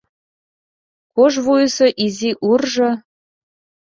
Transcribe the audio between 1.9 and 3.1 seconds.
изи уржо